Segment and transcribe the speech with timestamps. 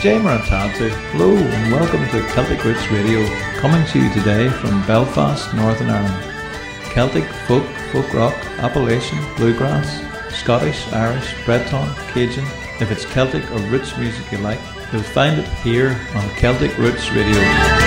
[0.00, 0.88] Jay Marantatu.
[1.12, 3.22] Hello and welcome to Celtic Roots Radio,
[3.60, 6.24] coming to you today from Belfast, Northern Ireland.
[6.84, 10.00] Celtic, folk, folk rock, Appalachian, bluegrass,
[10.34, 12.46] Scottish, Irish, Breton, Cajun.
[12.80, 14.60] If it's Celtic or roots music you like,
[14.90, 17.79] you'll find it here on Celtic Roots Radio.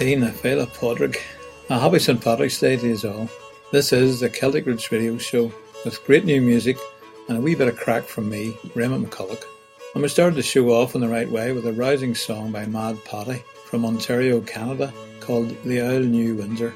[0.00, 1.18] Tina Fela Podrick.
[1.68, 2.18] A happy St.
[2.18, 3.28] Patrick's Day to all.
[3.70, 5.52] This is the Celtic Roots Radio Show
[5.84, 6.78] with great new music
[7.28, 9.44] and a wee bit of crack from me, Raymond McCullough.
[9.92, 12.64] And we started the show off in the right way with a rousing song by
[12.64, 14.90] Madd Paddy from Ontario, Canada
[15.20, 16.72] called The Auld New Windsor.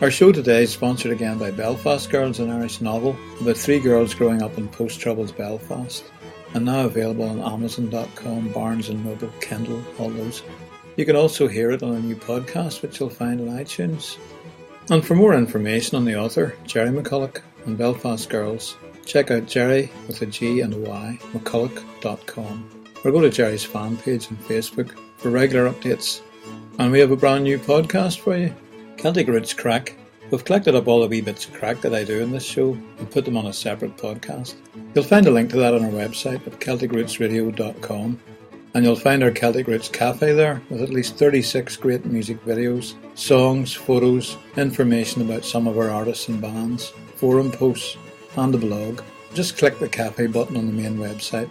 [0.00, 4.14] Our show today is sponsored again by Belfast Girls, an Irish novel about three girls
[4.14, 6.04] growing up in post-Troubles Belfast
[6.54, 10.44] and now available on Amazon.com, Barnes & Noble, Kindle, all those.
[10.96, 14.16] You can also hear it on a new podcast, which you'll find on iTunes.
[14.90, 19.92] And for more information on the author, Jerry McCullough, and Belfast Girls, check out Jerry
[20.06, 24.96] with a G and a Y, McCullough.com, or go to Jerry's fan page on Facebook
[25.18, 26.22] for regular updates.
[26.78, 28.54] And we have a brand new podcast for you
[28.96, 29.96] Celtic Roots Crack.
[30.30, 32.72] We've collected up all the wee bits of crack that I do in this show
[32.98, 34.54] and put them on a separate podcast.
[34.94, 38.20] You'll find a link to that on our website at CelticRootsRadio.com
[38.76, 42.92] and you'll find our Celtic Roots Cafe there with at least 36 great music videos,
[43.14, 47.96] songs, photos, information about some of our artists and bands, forum posts,
[48.36, 49.00] and a blog.
[49.32, 51.50] Just click the cafe button on the main website.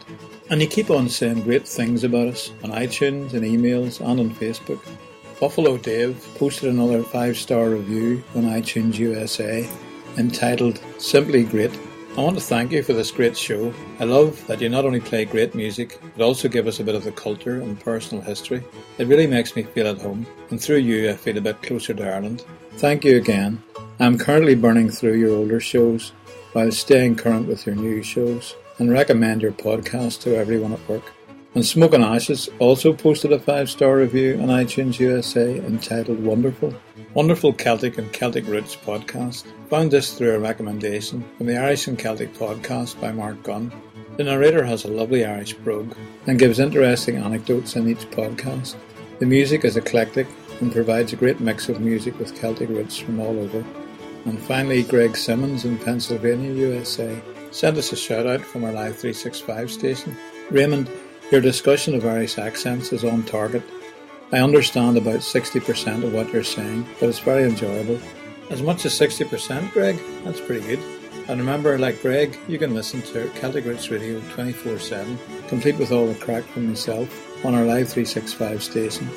[0.51, 4.29] And you keep on saying great things about us on iTunes and emails and on
[4.29, 4.85] Facebook.
[5.39, 9.67] Buffalo Dave posted another five star review on iTunes USA
[10.19, 11.75] entitled Simply Great
[12.17, 13.73] I want to thank you for this great show.
[13.99, 16.95] I love that you not only play great music, but also give us a bit
[16.95, 18.63] of the culture and personal history.
[18.97, 21.93] It really makes me feel at home, and through you, I feel a bit closer
[21.93, 22.45] to Ireland.
[22.77, 23.61] Thank you again.
[23.99, 26.13] I am currently burning through your older shows
[26.53, 31.03] while staying current with your new shows and recommend your podcast to everyone at work.
[31.53, 36.73] And Smoke and Ashes also posted a five star review on iTunes USA entitled Wonderful.
[37.15, 39.45] Wonderful Celtic and Celtic Roots podcast.
[39.69, 43.71] Found this through a recommendation from the Irish and Celtic podcast by Marc Gunn.
[44.17, 45.95] The narrator has a lovely Irish brogue
[46.27, 48.75] and gives interesting anecdotes in each podcast.
[49.19, 50.27] The music is eclectic
[50.59, 53.63] and provides a great mix of music with Celtic roots from all over.
[54.25, 57.17] And finally, Greg Simmons in Pennsylvania, USA
[57.51, 60.17] sent us a shout out from our Live 365 station.
[60.51, 60.89] Raymond,
[61.31, 63.63] your discussion of Irish accents is on target.
[64.35, 67.97] I understand about 60% of what you're saying, but it's very enjoyable.
[68.49, 69.97] As much as 60%, Greg?
[70.25, 70.79] That's pretty good.
[71.29, 75.17] And remember, like Greg, you can listen to Celtic Roots Radio 24 7,
[75.47, 77.07] complete with all the crack from myself,
[77.45, 79.09] on our Live 365 station.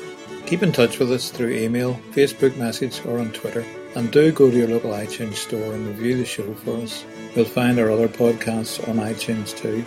[0.45, 3.65] Keep in touch with us through email, Facebook message, or on Twitter.
[3.97, 7.03] And do go to your local iTunes store and review the show for us.
[7.35, 9.83] You'll find our other podcasts on iTunes too,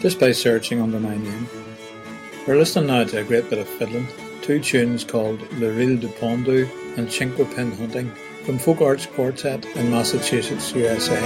[0.00, 1.48] just by searching under my name.
[2.48, 4.08] We're listening now to a great bit of fiddling,
[4.44, 6.68] two tunes called Le Reel du Pendu
[6.98, 8.12] and Cinque Pin Hunting
[8.44, 11.18] from Folk Arts Quartet in Massachusetts, USA.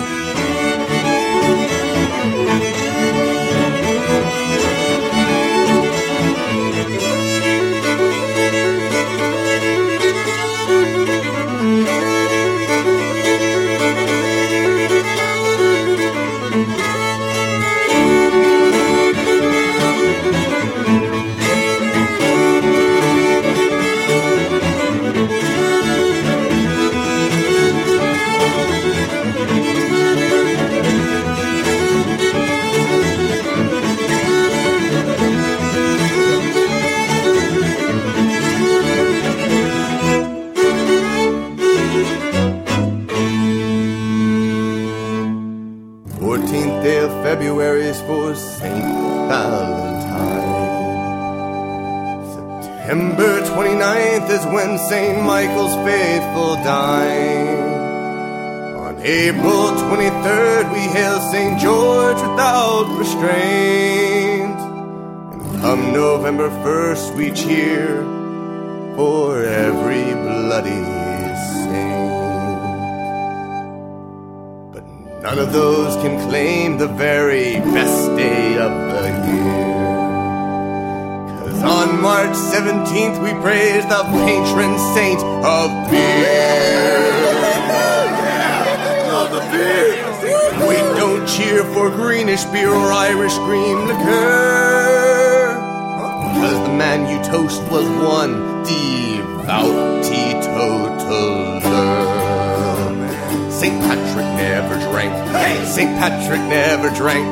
[47.99, 48.85] Is for St.
[49.29, 50.59] Valentine.
[52.33, 55.23] September 29th is when St.
[55.23, 57.69] Michael's faithful dine.
[58.87, 61.61] On April 23rd, we hail St.
[61.61, 64.59] George without restraint.
[65.33, 68.03] And come November 1st, we cheer
[68.97, 70.98] for every bloody
[75.39, 79.85] none of those can claim the very best day of the year.
[81.39, 86.99] Cause on March 17th we praise the patron saint of beer.
[90.67, 95.55] We don't cheer for greenish beer or Irish green liquor.
[96.41, 101.68] Cause the man you toast was one devout teetotaler.
[104.39, 105.13] Never drank.
[105.67, 105.99] St.
[105.99, 107.27] Patrick never drank.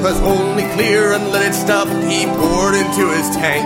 [0.00, 3.64] Twas only clear unleaded stuff he poured into his tank.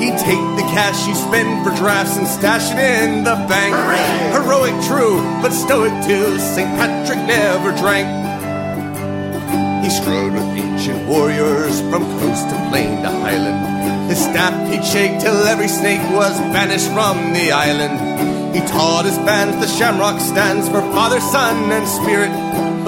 [0.00, 3.76] He'd take the cash you spend for drafts and stash it in the bank.
[4.32, 6.38] Heroic, true, but stoic too.
[6.38, 6.68] St.
[6.78, 8.08] Patrick never drank.
[9.84, 14.10] He strode with ancient warriors from coast to plain to highland.
[14.10, 18.35] His staff he'd shake till every snake was banished from the island.
[18.56, 22.32] He taught his bands the shamrock stands for Father, Son, and Spirit.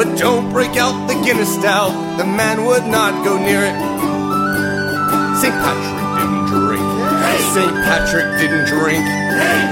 [0.01, 3.77] But don't break out the Guinness stout, the man would not go near it.
[5.37, 5.53] St.
[5.53, 6.89] Patrick didn't drink.
[7.53, 7.75] St.
[7.85, 9.05] Patrick didn't drink.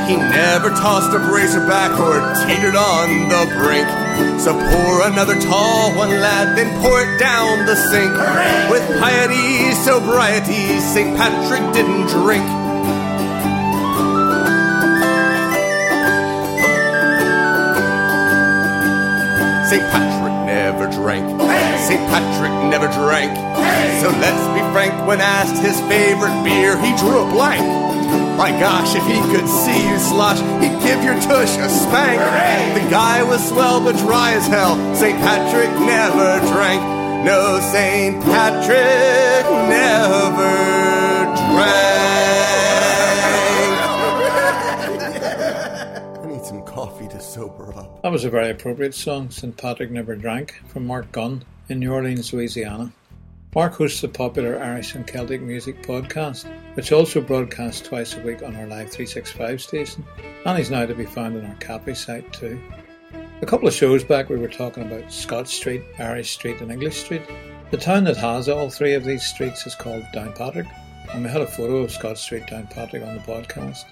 [0.04, 3.88] He never tossed a bracer back or teetered on the brink.
[4.38, 8.12] So pour another tall one, lad, then pour it down the sink.
[8.68, 11.16] With piety, sobriety, St.
[11.16, 12.65] Patrick didn't drink.
[19.68, 19.82] St.
[19.90, 21.26] Patrick never drank.
[21.90, 22.00] St.
[22.08, 23.34] Patrick never drank.
[24.00, 27.66] So let's be frank, when asked his favorite beer, he drew a blank.
[28.38, 32.20] My gosh, if he could see you slosh, he'd give your tush a spank.
[32.78, 34.76] The guy was swell but dry as hell.
[34.94, 35.18] St.
[35.18, 36.82] Patrick never drank.
[37.24, 38.22] No, St.
[38.22, 40.54] Patrick never
[41.50, 42.15] drank.
[47.36, 48.00] Sober up.
[48.00, 49.54] That was a very appropriate song, St.
[49.54, 52.90] Patrick Never Drank, from Marc Gunn in New Orleans, Louisiana.
[53.54, 58.42] Mark hosts the popular Irish and Celtic music podcast, which also broadcasts twice a week
[58.42, 60.02] on our Live 365 station,
[60.46, 62.58] and he's now to be found on our Capri site too.
[63.42, 66.96] A couple of shows back, we were talking about Scotch Street, Irish Street, and English
[67.02, 67.22] Street.
[67.70, 70.70] The town that has all three of these streets is called Downpatrick,
[71.12, 73.84] and we had a photo of Scotch Street Downpatrick on the podcast.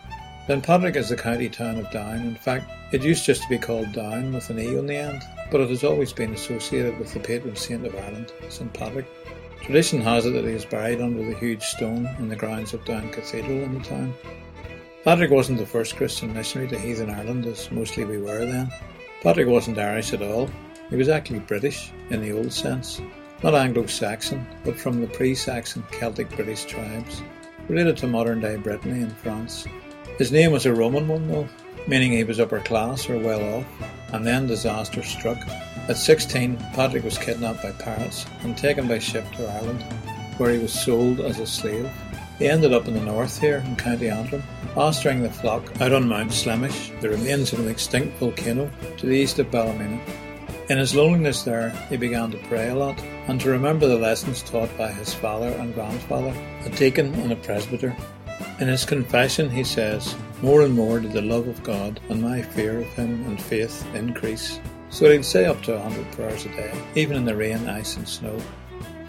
[0.46, 2.20] Downpatrick is the county town of Down.
[2.20, 5.22] In fact, it used just to be called Down with an E on the end,
[5.50, 8.70] but it has always been associated with the patron saint of Ireland, St.
[8.74, 9.06] Patrick.
[9.62, 12.84] Tradition has it that he is buried under the huge stone in the grounds of
[12.84, 14.12] Down Cathedral in the town.
[15.02, 18.70] Patrick wasn't the first Christian missionary to heathen Ireland, as mostly we were then.
[19.22, 20.50] Patrick wasn't Irish at all.
[20.90, 23.00] He was actually British in the old sense,
[23.42, 27.22] not Anglo-Saxon, but from the pre-Saxon Celtic British tribes,
[27.66, 29.66] related to modern-day Brittany and France.
[30.18, 31.48] His name was a Roman one though,
[31.88, 33.66] meaning he was upper class or well off,
[34.12, 35.38] and then disaster struck,
[35.88, 39.82] At 16, Patrick was kidnapped by pirates and taken by ship to Ireland,
[40.38, 41.90] where he was sold as a slave.
[42.38, 44.44] He ended up in the north here in County Antrim,
[44.74, 49.14] pasturing the flock out on Mount Slemish, the remains of an extinct volcano to the
[49.14, 50.00] east of Ballymena.
[50.70, 54.42] In his loneliness there, he began to pray a lot and to remember the lessons
[54.42, 56.32] taught by his father and grandfather,
[56.64, 57.94] a deacon and a presbyter.
[58.60, 62.42] In his confession, he says, More and more did the love of God and my
[62.42, 64.60] fear of Him and faith increase,
[64.90, 67.96] so he'd say up to a hundred prayers a day, even in the rain, ice,
[67.96, 68.38] and snow.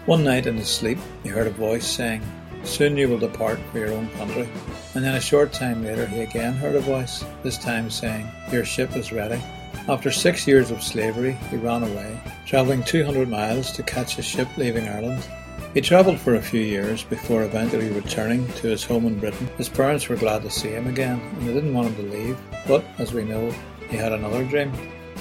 [0.06, 2.22] One night in his sleep, he heard a voice saying,
[2.64, 4.48] Soon you will depart for your own country.
[4.94, 8.64] And then a short time later, he again heard a voice, this time saying, Your
[8.64, 9.40] ship is ready.
[9.88, 14.48] After six years of slavery, he ran away, travelling 200 miles to catch a ship
[14.56, 15.28] leaving Ireland.
[15.76, 19.46] He travelled for a few years before eventually returning to his home in Britain.
[19.58, 22.38] His parents were glad to see him again, and they didn't want him to leave,
[22.66, 23.52] but, as we know,
[23.90, 24.72] he had another dream.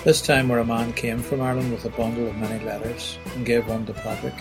[0.06, 3.46] This time where a man came from Ireland with a bundle of many letters and
[3.46, 4.34] gave one to Patrick.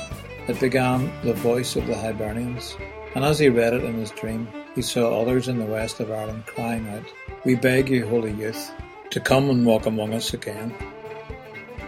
[0.47, 2.77] It began The Voice of the Hibernians,
[3.17, 6.13] and as he read it in his dream, he saw others in the west of
[6.13, 7.13] Ireland crying out,
[7.45, 8.71] We beg you, holy youth,
[9.11, 10.73] to come and walk among us again.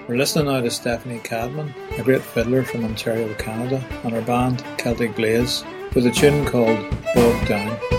[0.08, 4.64] We're listening now to Stephanie Cadman, a great fiddler from Ontario, Canada, and her band
[4.78, 5.64] Celtic Blaze,
[5.96, 6.78] with a tune called
[7.12, 7.95] Bogged Down.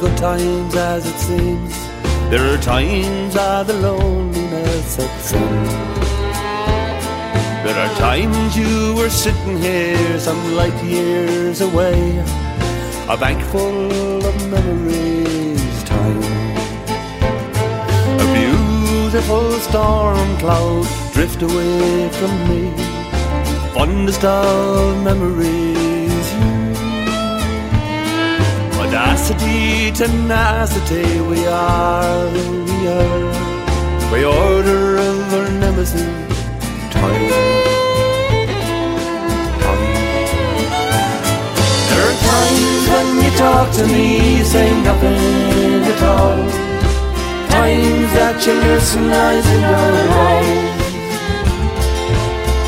[0.00, 1.74] Good times as it seems.
[2.30, 5.64] There are times of the loneliness sets in.
[7.64, 12.18] There are times you were sitting here some light years away,
[13.08, 16.22] a bank full of memories, time.
[18.20, 18.66] Abused
[19.16, 22.70] beautiful storm cloud drift away from me.
[23.72, 26.05] Fondest of memories.
[28.96, 33.30] Audacity, tenacity, we are who we are.
[34.10, 36.00] By order of our nemesis,
[36.94, 37.28] time.
[41.90, 46.40] There are times when you talk to me, say nothing at all
[47.52, 50.72] Times that you listen eyes in your eyes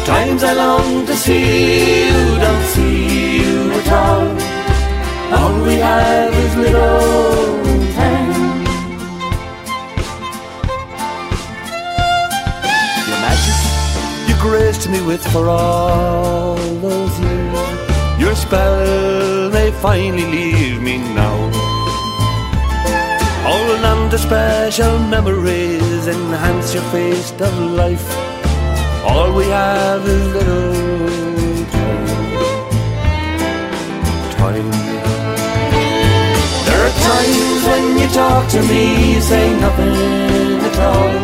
[0.04, 4.47] Times I long to see you, don't see you at all
[5.36, 8.32] All we have is little time
[13.08, 13.58] Your magic
[14.28, 17.78] you graced me with for all those years.
[18.18, 21.38] Your spell may finally leave me now.
[23.48, 28.08] Hold on to special memories, enhance your face of life.
[29.06, 30.77] All we have is little
[38.18, 39.94] talk to me, you say nothing
[40.68, 41.14] at all.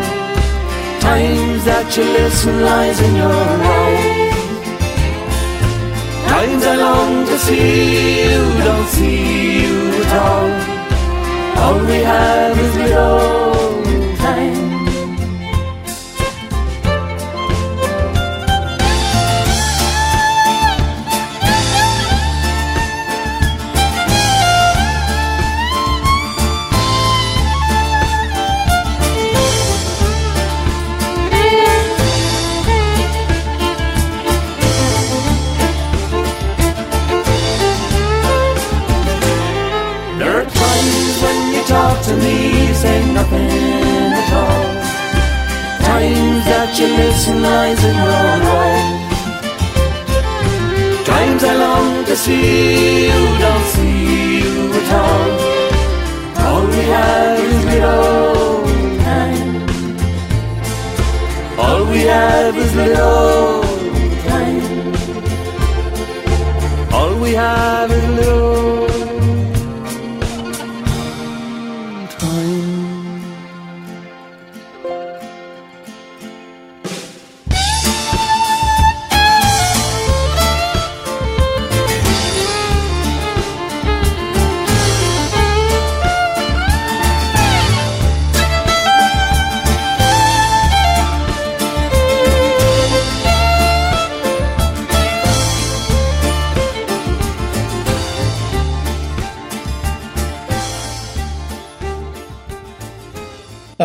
[1.07, 3.39] Times that you listen lies in your
[3.77, 4.35] eyes.
[6.31, 7.71] Times I long to see
[8.27, 9.21] you, don't see
[9.63, 10.51] you at all.
[11.63, 12.89] All we have is the
[46.75, 49.07] Times that you listen lies in your eyes.
[51.07, 55.31] Times I long to see you, don't see you at all.
[56.45, 58.65] All we have is little
[59.05, 59.51] time.
[61.61, 63.63] All we have is little
[64.27, 64.63] time.
[66.93, 68.54] All we have is little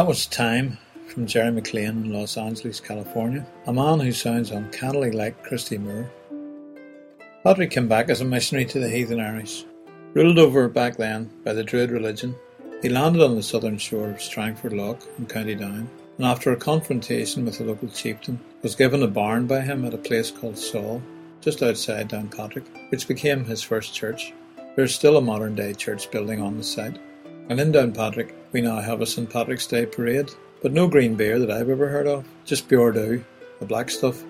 [0.10, 0.76] was Time
[1.08, 6.10] from Jerry McLean in Los Angeles, California, a man who sounds uncannily like Christy Moore.
[7.44, 9.66] Patrick came back as a missionary to the heathen Irish.
[10.16, 12.36] Ruled over back then by the Druid religion,
[12.82, 16.58] he landed on the southern shore of Strangford Lough in County Down, and after a
[16.58, 20.58] confrontation with a local chieftain, was given a barn by him at a place called
[20.58, 21.04] Saul,
[21.40, 24.34] just outside Downpatrick, which became his first church.
[24.76, 26.98] There is still a modern day church building on the site.
[27.50, 29.28] And in Downpatrick, we now have a St.
[29.28, 30.30] Patrick's Day parade,
[30.62, 33.26] but no green beer that I've ever heard of, just pure dew,
[33.60, 34.24] the black stuff.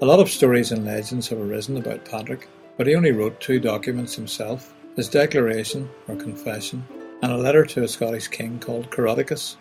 [0.00, 3.58] A lot of stories and legends have arisen about Patrick, but he only wrote two
[3.58, 6.84] documents himself his declaration, or confession,
[7.22, 9.56] and a letter to a Scottish king called Coroticus.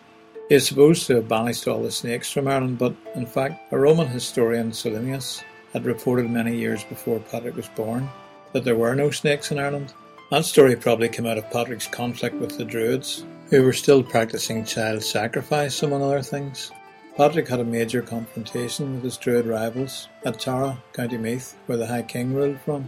[0.49, 3.79] He is supposed to have banished all the snakes from Ireland, but in fact, a
[3.79, 5.43] Roman historian, Solinus,
[5.73, 8.09] had reported many years before Patrick was born
[8.53, 9.93] that there were no snakes in Ireland,
[10.31, 14.63] that story probably came out of Patrick's conflict with the Druids, who were still practicing
[14.63, 16.71] child sacrifice among other things.
[17.17, 21.87] Patrick had a major confrontation with his Druid rivals at Tara, County Meath, where the
[21.87, 22.87] High King ruled from.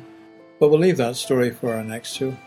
[0.60, 2.38] But we'll leave that story for our next show.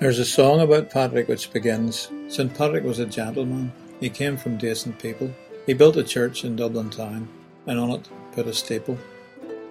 [0.00, 2.52] There's a song about Patrick which begins St.
[2.54, 5.30] Patrick was a gentleman, he came from decent people.
[5.64, 7.28] He built a church in Dublin town,
[7.66, 8.98] and on it put a steeple.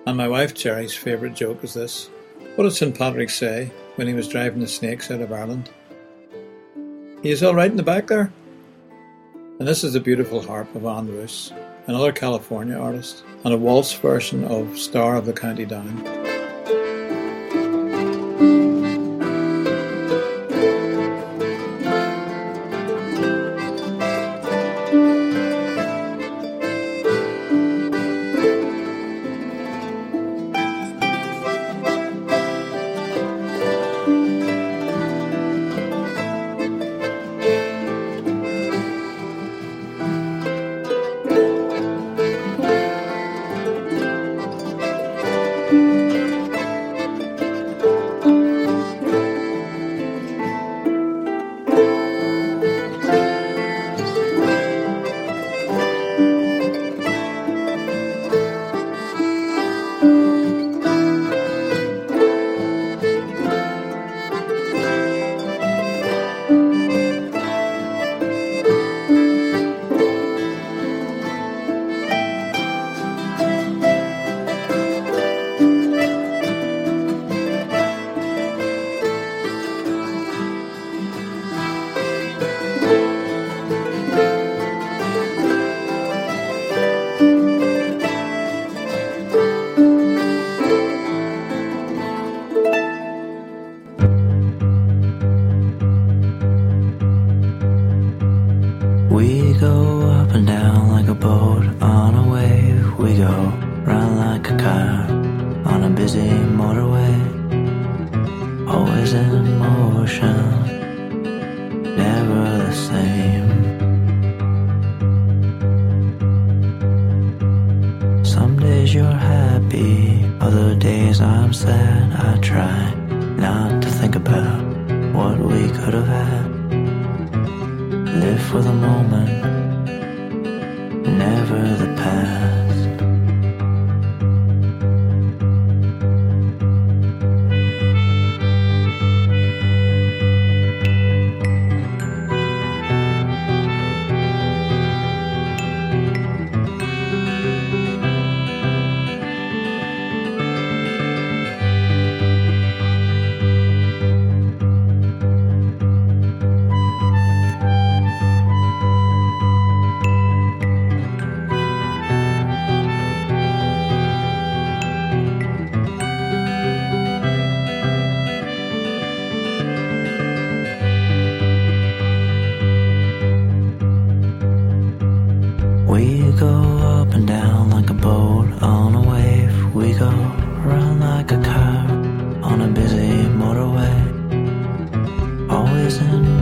[0.08, 2.10] And my wife Jerry's favourite joke is this
[2.56, 2.98] What did St.
[2.98, 5.70] Patrick say when he was driving the snakes out of Ireland.
[7.22, 8.32] He is all right in the back there.
[9.60, 11.52] And this is the beautiful harp of Anne Roos,
[11.88, 16.25] another California artist, and a waltz version of Star of the County Down.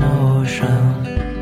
[0.04, 1.33] 陌生。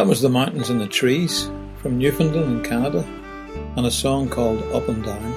[0.00, 1.50] That was The Mountains and the Trees
[1.82, 3.04] from Newfoundland in Canada
[3.76, 5.34] and a song called Up and Down.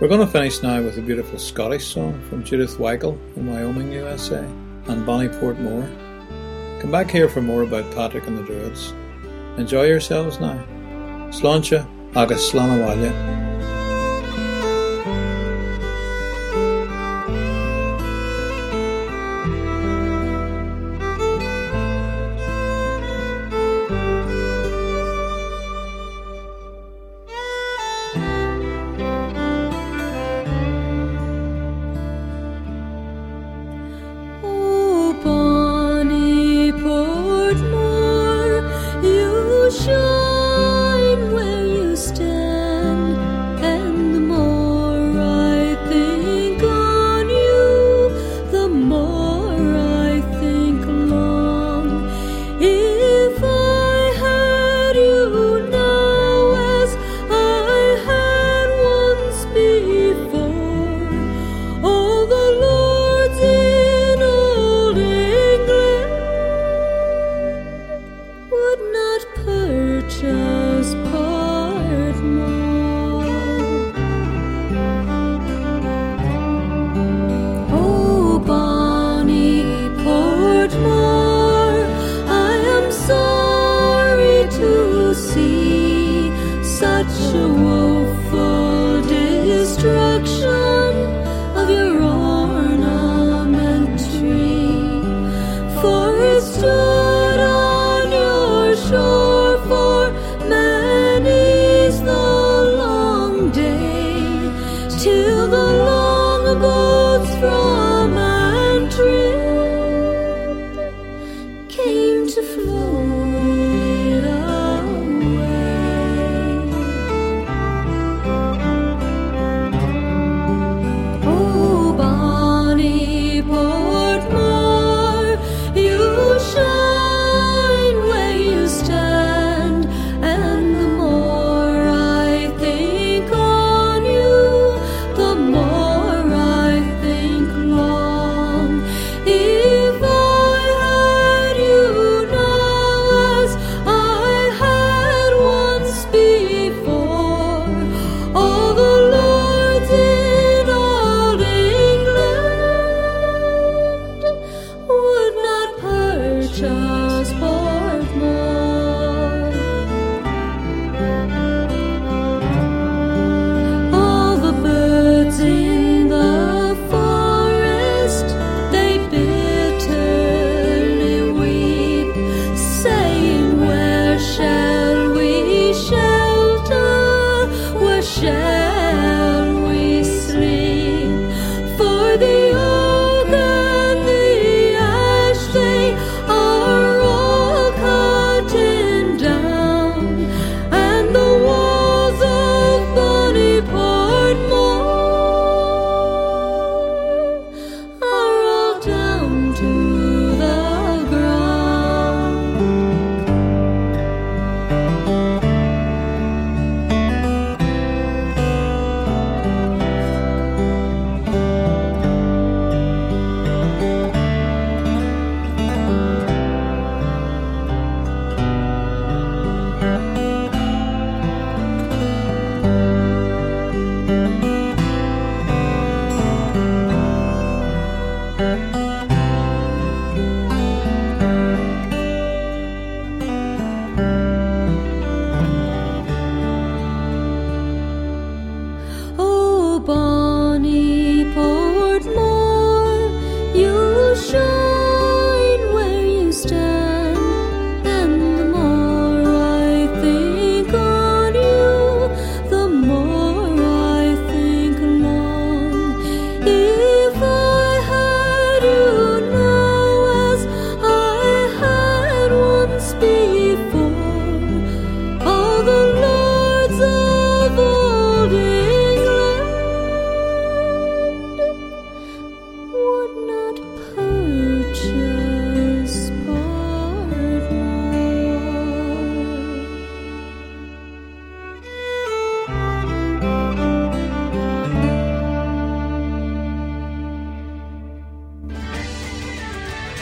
[0.00, 3.92] We're going to finish now with a beautiful Scottish song from Judith Weikle in Wyoming,
[3.92, 4.38] USA
[4.86, 5.86] and Bonny Portmore.
[6.80, 8.94] Come back here for more about Patrick and the Druids.
[9.58, 10.56] Enjoy yourselves now.
[11.30, 11.86] Sláinte
[12.16, 13.39] agus slánawhaile.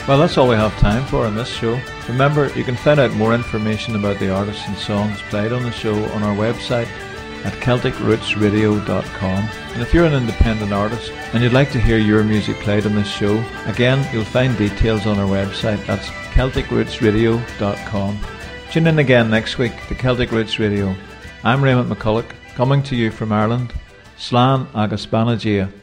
[0.09, 1.79] Well, that's all we have time for on this show.
[2.07, 5.71] Remember, you can find out more information about the artists and songs played on the
[5.71, 6.87] show on our website
[7.45, 9.49] at CelticRootsRadio.com.
[9.73, 12.95] And if you're an independent artist and you'd like to hear your music played on
[12.95, 15.85] this show, again, you'll find details on our website.
[15.85, 18.19] That's CelticRootsRadio.com.
[18.71, 20.95] Tune in again next week to Celtic Roots Radio.
[21.43, 23.73] I'm Raymond McCullough, coming to you from Ireland.
[24.17, 25.78] Slán agus Banagia.